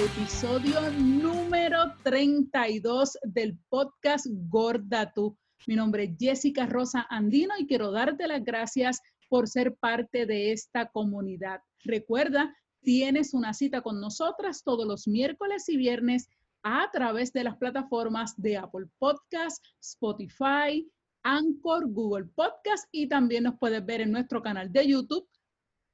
[0.00, 5.36] episodio número 32 del podcast Gorda Tú.
[5.66, 10.52] Mi nombre es Jessica Rosa Andino y quiero darte las gracias por ser parte de
[10.52, 11.60] esta comunidad.
[11.84, 16.30] Recuerda, tienes una cita con nosotras todos los miércoles y viernes
[16.62, 20.90] a través de las plataformas de Apple Podcast, Spotify,
[21.24, 25.28] Anchor, Google Podcast y también nos puedes ver en nuestro canal de YouTube,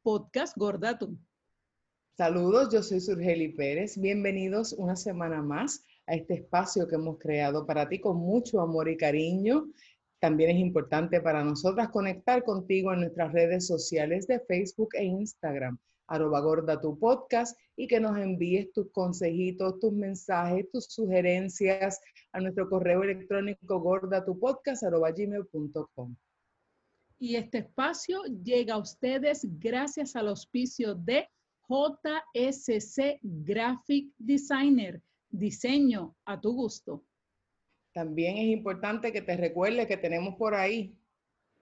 [0.02, 1.18] Podcast Gorda Tú.
[2.16, 4.00] Saludos, yo soy Surgeli Pérez.
[4.00, 8.88] Bienvenidos una semana más a este espacio que hemos creado para ti con mucho amor
[8.88, 9.66] y cariño.
[10.18, 15.78] También es importante para nosotras conectar contigo en nuestras redes sociales de Facebook e Instagram,
[16.06, 22.00] arroba gorda tu podcast, y que nos envíes tus consejitos, tus mensajes, tus sugerencias
[22.32, 23.74] a nuestro correo electrónico
[24.82, 26.16] arroba gmail.com.
[27.18, 31.28] Y este espacio llega a ustedes gracias al auspicio de
[31.68, 37.04] JSC Graphic Designer, diseño a tu gusto.
[37.92, 40.96] También es importante que te recuerde que tenemos por ahí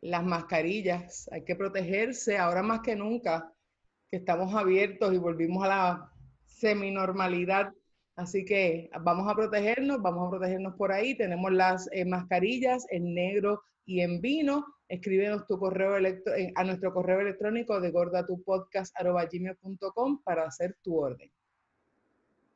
[0.00, 1.28] las mascarillas.
[1.32, 3.52] Hay que protegerse ahora más que nunca,
[4.10, 6.12] que estamos abiertos y volvimos a la
[6.44, 7.72] seminormalidad.
[8.16, 11.16] Así que vamos a protegernos, vamos a protegernos por ahí.
[11.16, 16.92] Tenemos las eh, mascarillas en negro y en vino escríbenos tu correo eh, a nuestro
[16.92, 21.30] correo electrónico de gordatupodcast.com para hacer tu orden.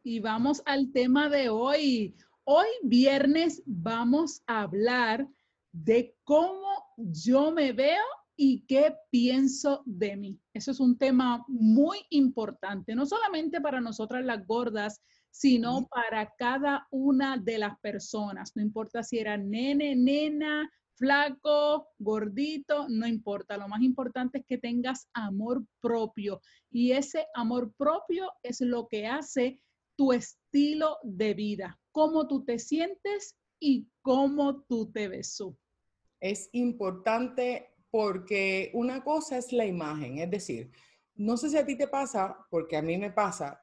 [0.04, 2.14] Y vamos al tema de hoy.
[2.44, 5.26] Hoy viernes vamos a hablar
[5.72, 8.04] de cómo yo me veo
[8.36, 10.40] y qué pienso de mí.
[10.54, 16.86] Eso es un tema muy importante, no solamente para nosotras las gordas, sino para cada
[16.90, 18.52] una de las personas.
[18.54, 23.56] No importa si era nene, nena, flaco, gordito, no importa.
[23.56, 26.40] Lo más importante es que tengas amor propio
[26.70, 29.60] y ese amor propio es lo que hace
[29.96, 35.42] tu estilo de vida, cómo tú te sientes y cómo tú te ves.
[36.20, 40.70] Es importante porque una cosa es la imagen, es decir,
[41.16, 43.60] no sé si a ti te pasa, porque a mí me pasa,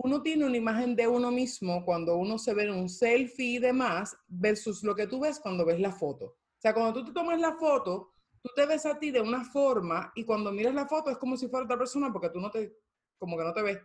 [0.00, 3.58] uno tiene una imagen de uno mismo cuando uno se ve en un selfie y
[3.58, 6.24] demás versus lo que tú ves cuando ves la foto.
[6.26, 9.44] O sea, cuando tú te tomas la foto, tú te ves a ti de una
[9.44, 12.48] forma y cuando miras la foto es como si fuera otra persona porque tú no
[12.48, 12.76] te,
[13.18, 13.78] como que no te ves.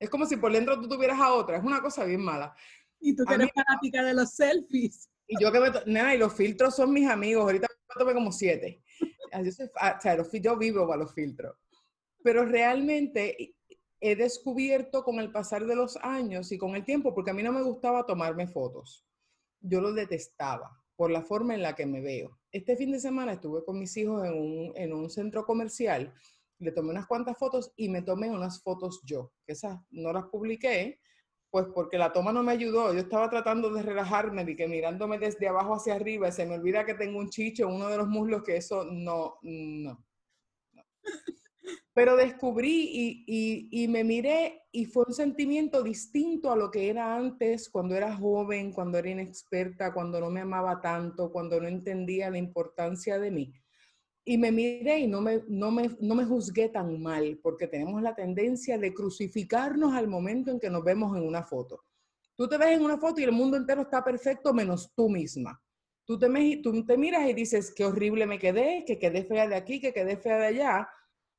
[0.00, 1.58] Es como si por dentro tú tuvieras a otra.
[1.58, 2.52] Es una cosa bien mala.
[2.98, 5.08] Y tú que eres fanática de los selfies.
[5.28, 5.70] Y yo que me...
[5.86, 7.44] Nada, y los filtros son mis amigos.
[7.44, 8.82] Ahorita me tomé como siete.
[9.44, 11.56] Yo, o sea, yo vivo para los filtros.
[12.22, 13.55] Pero realmente
[14.00, 17.42] he descubierto con el pasar de los años y con el tiempo, porque a mí
[17.42, 19.06] no me gustaba tomarme fotos.
[19.60, 22.38] Yo lo detestaba por la forma en la que me veo.
[22.50, 26.12] Este fin de semana estuve con mis hijos en un, centro comercial,
[26.58, 31.00] le tomé unas cuantas fotos y me tomé unas fotos yo, esas no las publiqué,
[31.50, 32.92] pues porque la toma no me ayudó.
[32.92, 36.54] Yo estaba tratando de relajarme, de que mirándome desde abajo hacia arriba, y se me
[36.54, 40.04] olvida que tengo un chicho, uno de los muslos, que eso no, no.
[41.96, 47.70] Pero descubrí y, me miré y fue un sentimiento distinto a lo que era antes,
[47.70, 52.36] cuando era joven, cuando era inexperta, cuando no me amaba tanto, cuando no entendía la
[52.36, 53.54] importancia de mí.
[54.26, 59.94] Y me miré y no me, juzgué tan mal, porque tenemos la tendencia de crucificarnos
[59.94, 61.82] al momento en que nos vemos en una foto.
[62.36, 65.58] Tú te ves en una foto y el mundo entero está perfecto menos tú misma.
[66.04, 66.28] Tú te,
[66.62, 69.94] tú te miras y dices, qué horrible me quedé, que quedé fea de aquí, que
[69.94, 70.90] quedé fea de allá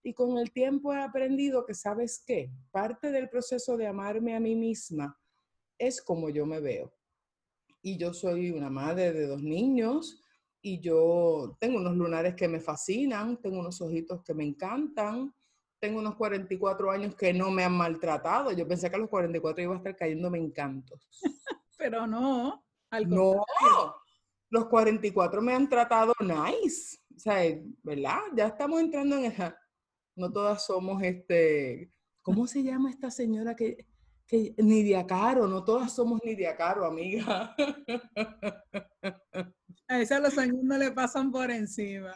[0.04, 2.52] y con el tiempo he aprendido que, ¿sabes qué?
[2.72, 5.18] Parte del proceso de amarme a mí misma
[5.78, 6.94] es como yo me veo.
[7.82, 10.22] Y yo soy una madre de dos niños
[10.62, 15.34] y yo tengo unos lunares que me fascinan, tengo unos ojitos que me encantan,
[15.80, 18.52] tengo unos 44 años que no me han maltratado.
[18.52, 21.08] Yo pensé que a los 44 iba a estar cayéndome encantos.
[21.78, 22.64] Pero no.
[23.08, 23.46] no,
[24.50, 26.98] los 44 me han tratado nice.
[27.16, 27.42] O sea,
[27.84, 28.20] ¿verdad?
[28.36, 29.58] Ya estamos entrando en esa
[30.18, 33.86] no todas somos este, ¿cómo se llama esta señora que,
[34.26, 35.48] que Nidia Caro?
[35.48, 37.56] No todas somos Nidia Caro, amiga.
[39.90, 42.12] A esa los años no le pasan por encima.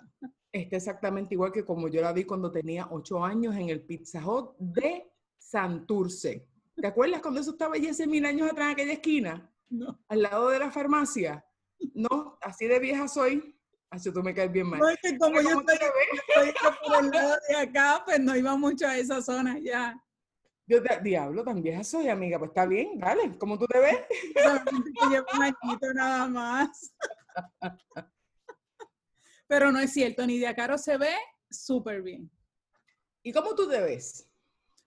[0.52, 4.20] Está exactamente igual que como yo la vi cuando tenía ocho años en el Pizza
[4.26, 6.50] Hut de Santurce.
[6.76, 9.56] ¿Te acuerdas cuando eso estaba ya hace mil años atrás en aquella esquina?
[9.70, 10.04] No.
[10.10, 11.46] Al lado de la farmacia.
[11.94, 13.56] No, así de vieja soy.
[13.92, 14.80] Así tú me caes bien mal.
[14.80, 16.54] No, es que como yo estoy, estoy,
[16.88, 20.02] por el lado de acá, pues no iba mucho a esa zona ya.
[20.66, 22.40] Yo te, diablo, tan vieja soy, amiga.
[22.40, 23.38] Pues está bien, dale.
[23.38, 23.98] ¿Cómo tú te ves?
[24.42, 26.94] Solamente llevo un añito nada más.
[29.48, 31.14] Pero no es cierto, ni de Caro se ve
[31.50, 32.32] súper bien.
[33.22, 34.26] ¿Y cómo tú te ves?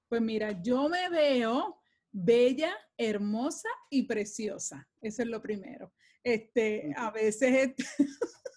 [0.08, 1.78] Pues mira, yo me veo
[2.10, 4.88] bella, hermosa y preciosa.
[5.02, 5.92] Eso es lo primero.
[6.22, 7.74] Este, a veces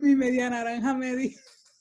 [0.00, 1.34] mi media naranja me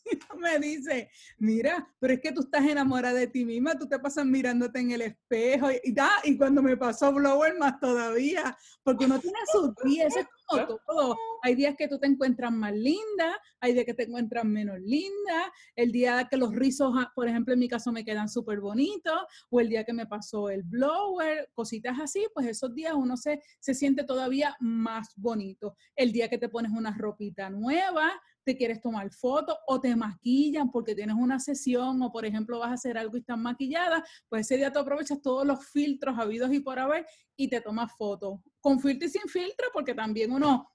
[0.40, 4.26] me dice, mira, pero es que tú estás enamorada de ti misma, tú te pasas
[4.26, 9.40] mirándote en el espejo y, y cuando me pasó blower más todavía, porque uno tiene
[9.52, 11.18] sus días, es como todo.
[11.42, 15.52] Hay días que tú te encuentras más linda, hay días que te encuentras menos linda,
[15.76, 19.22] el día que los rizos, ah, por ejemplo, en mi caso me quedan súper bonitos,
[19.50, 23.42] o el día que me pasó el blower, cositas así, pues esos días uno se,
[23.60, 25.76] se siente todavía más bonito.
[25.96, 28.12] El día que te pones una ropita nueva,
[28.50, 32.72] te quieres tomar fotos o te maquillan porque tienes una sesión o por ejemplo vas
[32.72, 36.51] a hacer algo y estás maquillada, pues ese día te aprovechas todos los filtros habidos
[36.51, 37.06] y por haber
[37.36, 38.40] y te tomas fotos.
[38.60, 40.72] Con filtro y sin filtro, porque también uno,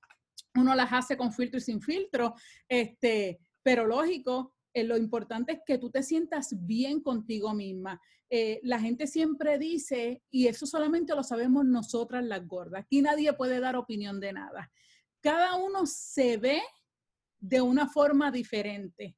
[0.54, 2.36] uno las hace con filtro y sin filtro,
[2.68, 8.00] este, pero lógico, eh, lo importante es que tú te sientas bien contigo misma.
[8.30, 13.32] Eh, la gente siempre dice, y eso solamente lo sabemos nosotras las gordas, aquí nadie
[13.32, 14.70] puede dar opinión de nada.
[15.20, 16.62] Cada uno se ve
[17.48, 19.16] de una forma diferente.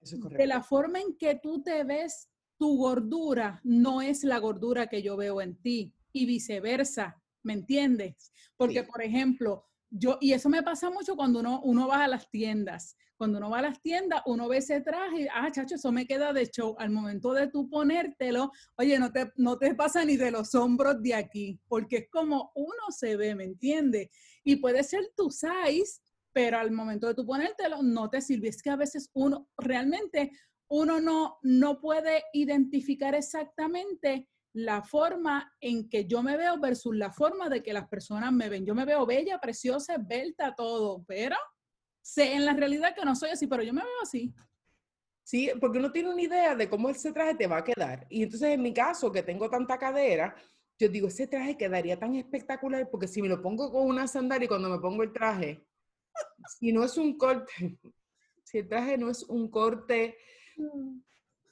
[0.00, 2.28] de la forma en que tú te ves,
[2.58, 8.32] tu gordura no es la gordura que yo veo en ti y viceversa, ¿me entiendes?
[8.56, 12.30] Porque, por ejemplo, yo, y eso me pasa mucho cuando uno, uno va a las
[12.30, 12.96] tiendas.
[13.16, 16.06] Cuando uno va a las tiendas, uno ve ese traje y, ah, chacho, eso me
[16.06, 16.74] queda de show.
[16.78, 21.00] Al momento de tú ponértelo, oye, no te, no te pasa ni de los hombros
[21.00, 24.10] de aquí, porque es como uno se ve, ¿me entiendes?
[24.44, 26.00] Y puede ser tu size,
[26.34, 28.48] pero al momento de tú ponértelo no te sirve.
[28.48, 30.32] Es que a veces uno realmente
[30.68, 37.12] uno no, no puede identificar exactamente la forma en que yo me veo versus la
[37.12, 38.66] forma de que las personas me ven.
[38.66, 41.36] Yo me veo bella, preciosa, esbelta, todo, pero
[42.02, 44.34] sé en la realidad que no soy así, pero yo me veo así.
[45.22, 48.06] Sí, porque uno tiene una idea de cómo ese traje te va a quedar.
[48.10, 50.34] Y entonces en mi caso, que tengo tanta cadera,
[50.78, 54.44] yo digo, ese traje quedaría tan espectacular porque si me lo pongo con una sandalia
[54.46, 55.64] y cuando me pongo el traje,
[56.58, 57.52] si no es un corte,
[58.44, 60.16] si el traje no es un corte,
[60.56, 60.98] mm.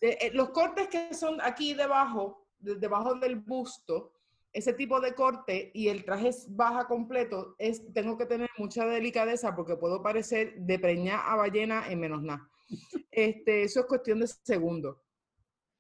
[0.01, 4.13] eh, los cortes que son aquí debajo, debajo del busto,
[4.53, 9.55] ese tipo de corte y el traje baja completo, es, tengo que tener mucha delicadeza
[9.57, 12.49] porque puedo parecer de preña a ballena en menos nada.
[13.11, 14.99] Este, eso es cuestión de segundos.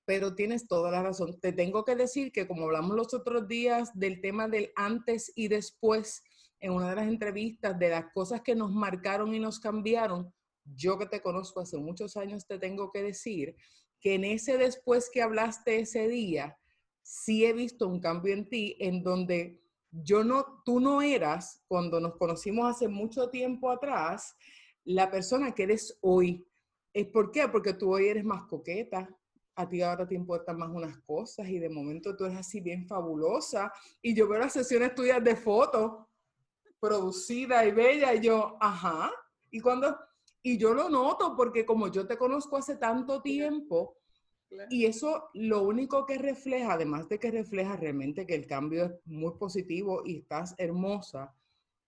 [0.04, 1.38] Pero tienes toda la razón.
[1.40, 5.48] Te tengo que decir que como hablamos los otros días del tema del antes y
[5.48, 6.24] después,
[6.62, 10.32] en una de las entrevistas de las cosas que nos marcaron y nos cambiaron,
[10.64, 13.56] yo que te conozco hace muchos años te tengo que decir
[14.00, 16.56] que en ese después que hablaste ese día,
[17.02, 19.60] sí he visto un cambio en ti en donde
[19.90, 24.36] yo no, tú no eras, cuando nos conocimos hace mucho tiempo atrás,
[24.84, 26.46] la persona que eres hoy.
[27.12, 27.48] ¿Por qué?
[27.48, 29.08] Porque tú hoy eres más coqueta,
[29.56, 32.86] a ti ahora te importan más unas cosas y de momento tú eres así bien
[32.86, 36.06] fabulosa y yo veo las sesiones tuyas de fotos
[36.82, 39.08] producida y bella, y yo, ajá,
[39.52, 39.96] y cuando,
[40.42, 43.98] y yo lo noto porque como yo te conozco hace tanto tiempo,
[44.68, 48.92] y eso lo único que refleja, además de que refleja realmente que el cambio es
[49.04, 51.32] muy positivo y estás hermosa,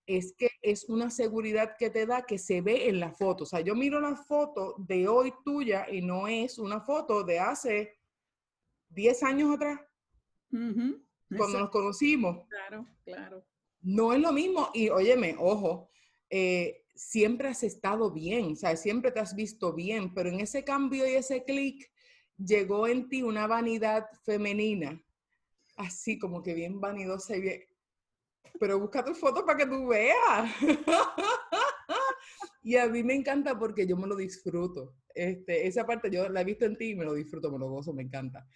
[0.07, 3.43] es que es una seguridad que te da que se ve en la foto.
[3.43, 7.41] O sea, yo miro la foto de hoy tuya y no es una foto de
[7.41, 7.99] hace
[8.91, 9.81] 10 años atrás,
[11.37, 12.47] cuando nos conocimos.
[12.49, 13.45] Claro, claro
[13.85, 14.71] no es lo mismo.
[14.75, 15.91] Y óyeme, ojo,
[16.31, 20.65] eh, siempre has estado bien, o sea, siempre te has visto bien, pero en ese
[20.65, 21.91] cambio y ese clic
[22.37, 25.01] llegó en ti una vanidad femenina,
[25.77, 27.61] así como que bien vanidosa y bien.
[28.59, 30.51] Pero busca tu foto para que tú veas.
[32.63, 34.95] y a mí me encanta porque yo me lo disfruto.
[35.13, 37.69] Este, esa parte yo la he visto en ti y me lo disfruto, me lo
[37.69, 38.47] gozo, me encanta.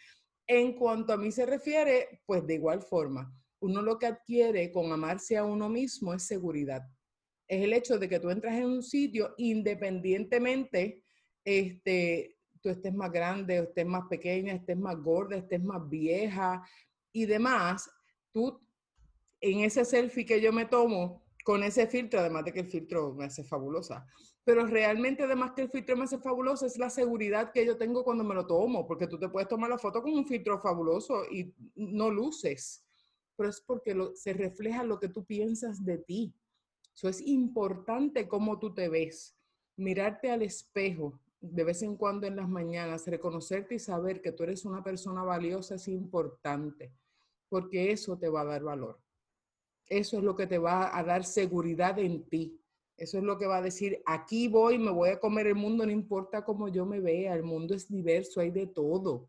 [0.47, 4.92] En cuanto a mí se refiere, pues de igual forma uno lo que adquiere con
[4.92, 6.82] amarse a uno mismo es seguridad.
[7.46, 11.02] Es el hecho de que tú entras en un sitio independientemente,
[11.44, 16.62] este, tú estés más grande, estés más pequeña, estés más gorda, estés más vieja
[17.12, 17.90] y demás,
[18.32, 18.60] tú
[19.40, 23.14] en ese selfie que yo me tomo con ese filtro, además de que el filtro
[23.14, 24.06] me hace fabulosa,
[24.44, 28.04] pero realmente además que el filtro me hace fabuloso es la seguridad que yo tengo
[28.04, 31.24] cuando me lo tomo, porque tú te puedes tomar la foto con un filtro fabuloso
[31.30, 32.88] y no luces
[33.38, 36.35] pero es porque se refleja lo que tú piensas de ti.
[36.92, 39.37] Eso es importante cómo tú te ves.
[39.76, 44.42] Mirarte al espejo de vez en cuando en las mañanas, reconocerte y saber que tú
[44.42, 46.92] eres una persona valiosa es importante,
[47.49, 48.99] porque eso te va a dar valor.
[49.87, 52.61] Eso es lo que te va a dar seguridad en ti.
[52.97, 55.87] Eso es lo que va a decir, aquí voy, me voy a comer el mundo,
[55.87, 59.28] no importa cómo yo me vea, el mundo es diverso, hay de todo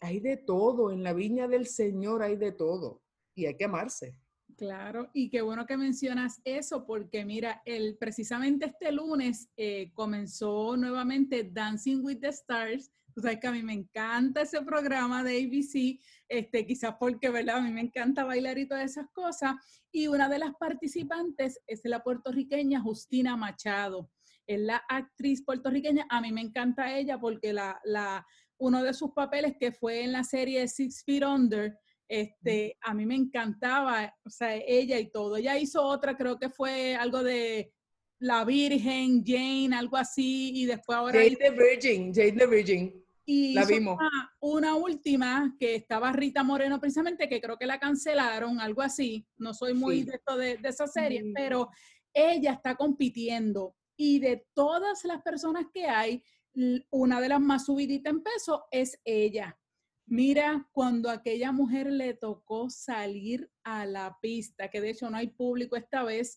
[0.00, 3.00] Hay de todo, en la viña del Señor hay de todo
[3.40, 4.16] y hay que amarse.
[4.56, 10.76] Claro, y qué bueno que mencionas eso, porque mira, el, precisamente este lunes eh, comenzó
[10.76, 12.90] nuevamente Dancing with the Stars.
[13.14, 17.56] Tú sabes que a mí me encanta ese programa de ABC, este, quizás porque, ¿verdad?
[17.56, 19.54] A mí me encanta bailar y todas esas cosas.
[19.90, 24.10] Y una de las participantes es la puertorriqueña Justina Machado.
[24.46, 26.06] Es la actriz puertorriqueña.
[26.10, 28.26] A mí me encanta ella porque la, la,
[28.58, 31.78] uno de sus papeles que fue en la serie Six Feet Under,
[32.10, 35.36] este, a mí me encantaba, o sea, ella y todo.
[35.36, 37.72] Ella hizo otra, creo que fue algo de
[38.18, 41.20] La Virgen, Jane, algo así, y después ahora...
[41.20, 43.04] Jane the Virgin, Jane the Virgin.
[43.24, 43.96] Y la vimos.
[44.40, 49.24] Una, última que estaba Rita Moreno precisamente, que creo que la cancelaron, algo así.
[49.38, 51.32] No soy muy de esto de, esa serie, mm.
[51.32, 51.70] pero
[52.12, 53.76] ella está compitiendo.
[53.96, 56.24] Y de todas las personas que hay,
[56.90, 59.56] una de las más subiditas en peso es ella.
[60.12, 65.28] Mira, cuando aquella mujer le tocó salir a la pista, que de hecho no hay
[65.28, 66.36] público esta vez,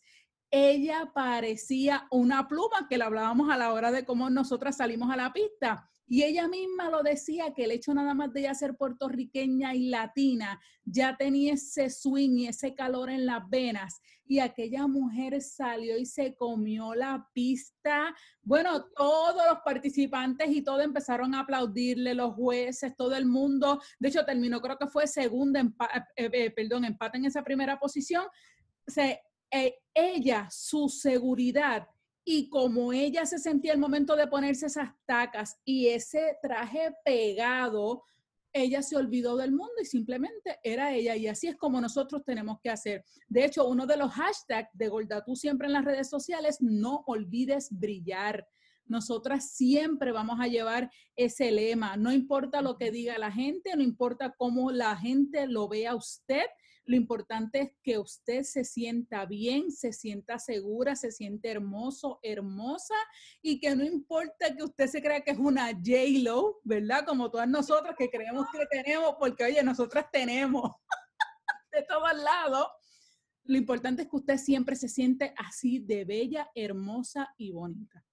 [0.56, 5.18] ella parecía una pluma que le hablábamos a la hora de cómo nosotras salimos a
[5.18, 5.90] la pista.
[6.06, 9.90] Y ella misma lo decía, que el hecho nada más de ella ser puertorriqueña y
[9.90, 14.00] latina ya tenía ese swing y ese calor en las venas.
[14.28, 18.14] Y aquella mujer salió y se comió la pista.
[18.44, 23.82] Bueno, todos los participantes y todo empezaron a aplaudirle, los jueces, todo el mundo.
[23.98, 25.62] De hecho, terminó, creo que fue segunda,
[26.16, 28.26] eh, eh, perdón, empate en esa primera posición.
[28.96, 29.20] Eh,
[29.94, 31.88] ella, su seguridad
[32.26, 38.04] y como ella se sentía el momento de ponerse esas tacas y ese traje pegado,
[38.54, 41.16] ella se olvidó del mundo y simplemente era ella.
[41.16, 43.04] Y así es como nosotros tenemos que hacer.
[43.28, 47.70] De hecho, uno de los hashtags de Goldatú siempre en las redes sociales, no olvides
[47.72, 48.48] brillar.
[48.86, 51.98] Nosotras siempre vamos a llevar ese lema.
[51.98, 55.96] No importa lo que diga la gente, no importa cómo la gente lo vea a
[55.96, 56.46] usted,
[56.86, 62.96] lo importante es que usted se sienta bien, se sienta segura, se siente hermoso, hermosa
[63.42, 67.06] y que no importa que usted se crea que es una J-Lo, ¿verdad?
[67.06, 70.72] Como todas nosotras que creemos que tenemos, porque oye, nosotras tenemos
[71.72, 72.68] de todos lados.
[73.46, 78.04] Lo importante es que usted siempre se siente así de bella, hermosa y bonita.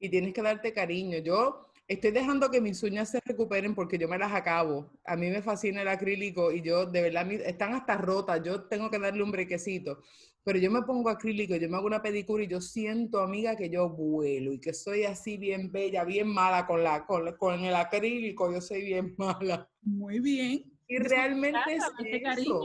[0.00, 1.18] Y tienes que darte cariño.
[1.18, 4.90] Yo Estoy dejando que mis uñas se recuperen porque yo me las acabo.
[5.06, 8.42] A mí me fascina el acrílico y yo, de verdad, están hasta rotas.
[8.44, 10.02] Yo tengo que darle un brequecito.
[10.44, 13.70] Pero yo me pongo acrílico, yo me hago una pedicura y yo siento, amiga, que
[13.70, 17.74] yo vuelo y que soy así bien bella, bien mala con, la, con, con el
[17.74, 18.52] acrílico.
[18.52, 19.70] Yo soy bien mala.
[19.80, 20.64] Muy bien.
[20.86, 22.62] Y realmente es eso.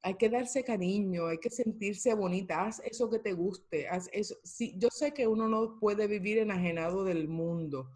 [0.00, 4.36] Hay que darse cariño, hay que sentirse bonita, haz eso que te guste, haz eso.
[4.44, 7.90] Sí, yo sé que uno no puede vivir enajenado del mundo,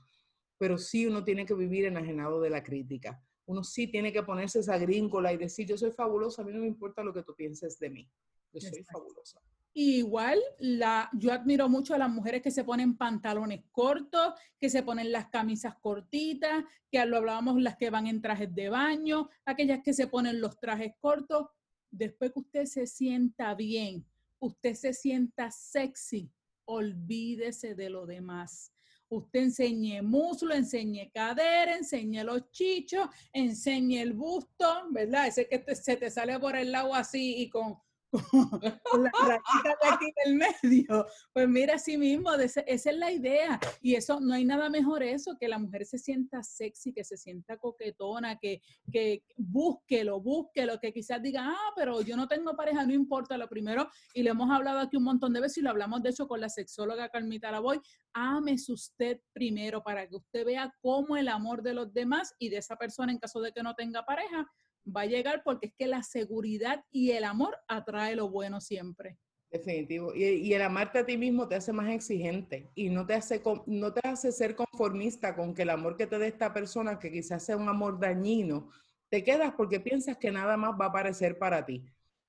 [0.60, 3.18] pero sí uno tiene que vivir enajenado de la crítica.
[3.46, 6.60] Uno sí tiene que ponerse esa gríncola y decir, yo soy fabulosa, a mí no
[6.60, 8.06] me importa lo que tú pienses de mí,
[8.52, 9.40] yo soy fabulosa.
[9.72, 14.82] igual, la, yo admiro mucho a las mujeres que se ponen pantalones cortos, que se
[14.82, 16.62] ponen las camisas cortitas,
[16.92, 20.60] que lo hablábamos las que van en trajes de baño, aquellas que se ponen los
[20.60, 21.46] trajes cortos.
[21.90, 24.04] Después que usted se sienta bien,
[24.40, 26.30] usted se sienta sexy,
[26.66, 28.74] olvídese de lo demás
[29.10, 35.26] usted enseñe muslo, enseñe cadera, enseñe los chichos, enseñe el busto, ¿verdad?
[35.26, 37.78] Ese que se te sale por el lado así y con
[38.10, 38.20] con
[39.04, 41.06] la rayita de aquí del medio.
[41.32, 43.60] Pues mira, así mismo, esa es la idea.
[43.80, 47.16] Y eso, no hay nada mejor eso, que la mujer se sienta sexy, que se
[47.16, 48.62] sienta coquetona, que,
[48.92, 53.38] que búsquelo, búsquelo, que quizás diga, ah, pero yo no tengo pareja, no importa.
[53.38, 56.10] Lo primero, y le hemos hablado aquí un montón de veces, y lo hablamos de
[56.10, 57.80] hecho con la sexóloga Carmita Lavoy,
[58.12, 62.58] ámese usted primero para que usted vea cómo el amor de los demás y de
[62.58, 64.46] esa persona, en caso de que no tenga pareja,
[64.84, 69.18] va a llegar porque es que la seguridad y el amor atrae lo bueno siempre.
[69.50, 70.14] Definitivo.
[70.14, 73.92] Y, el amarte a ti mismo te hace más exigente y no te, hace, no
[73.92, 77.44] te hace ser conformista con que el amor que te dé esta persona, que quizás
[77.44, 78.70] sea un amor dañino,
[79.08, 81.84] te quedas porque piensas que nada más va a aparecer para ti.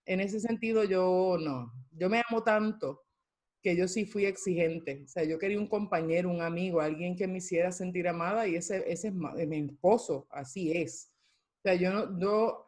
[0.06, 1.72] En ese sentido, yo no.
[1.92, 3.04] Yo me amo tanto
[3.62, 5.04] que yo sí fui exigente.
[5.06, 8.56] O sea, yo quería un compañero, un amigo, alguien que me hiciera sentir amada y
[8.56, 11.11] ese, ese es mi esposo, así es.
[11.62, 12.66] O sea, yo no, yo,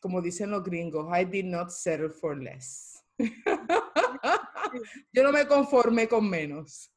[0.00, 3.02] como dicen los gringos, I did not settle for less.
[5.12, 6.92] yo no me conformé con menos.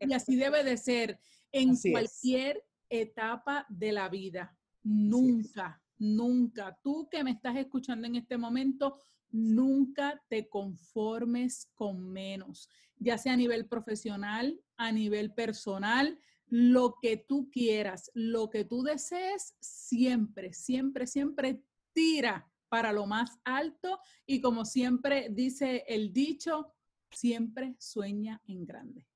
[0.00, 1.20] y así debe de ser
[1.52, 4.58] en cualquier etapa de la vida.
[4.82, 6.76] Nunca, nunca.
[6.82, 8.98] Tú que me estás escuchando en este momento,
[9.30, 12.68] nunca te conformes con menos,
[12.98, 18.82] ya sea a nivel profesional, a nivel personal, lo que tú quieras, lo que tú
[18.82, 21.62] desees, siempre, siempre, siempre
[21.92, 26.74] tira para lo más alto y como siempre dice el dicho,
[27.10, 29.06] siempre sueña en grande.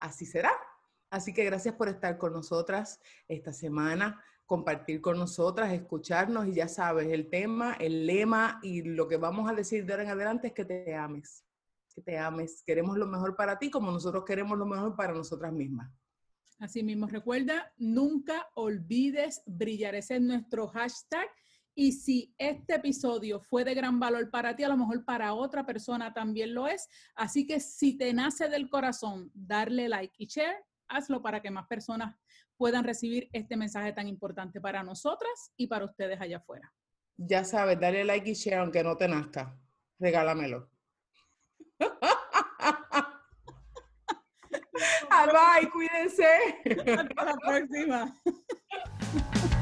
[0.00, 0.50] Así será.
[1.10, 6.68] Así que gracias por estar con nosotras esta semana, compartir con nosotras, escucharnos y ya
[6.68, 10.48] sabes, el tema, el lema y lo que vamos a decir de ahora en adelante
[10.48, 11.44] es que te ames,
[11.94, 12.62] que te ames.
[12.64, 15.90] Queremos lo mejor para ti como nosotros queremos lo mejor para nosotras mismas.
[16.58, 19.94] Así mismo, recuerda, nunca olvides brillar.
[19.94, 21.28] Ese es nuestro hashtag.
[21.74, 25.66] Y si este episodio fue de gran valor para ti, a lo mejor para otra
[25.66, 26.88] persona también lo es.
[27.14, 31.66] Así que si te nace del corazón darle like y share, hazlo para que más
[31.66, 32.16] personas
[32.56, 36.72] puedan recibir este mensaje tan importante para nosotras y para ustedes allá afuera.
[37.18, 39.54] Ya sabes, dale like y share aunque no te nazca.
[39.98, 40.70] Regálamelo.
[45.24, 46.26] Bye, cuídense.
[46.98, 48.16] Hasta la próxima.